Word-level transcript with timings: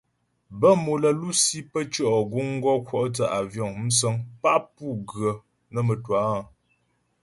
Bə́ 0.59 0.73
mò 0.83 0.93
lə́ 1.03 1.13
lusi 1.19 1.57
pə́ 1.71 1.83
tʉɔ' 1.91 2.25
guŋ 2.31 2.47
gɔ 2.63 2.73
kwɔ' 2.87 3.05
thə́ 3.15 3.27
àvyɔ̌ŋ 3.37 3.71
(musə̀ŋ) 3.83 4.15
pá 4.41 4.51
pu 4.73 4.85
gə 5.09 5.29
nə́ 5.73 5.81
mə́twâ 5.87 6.15
áa. 6.31 6.39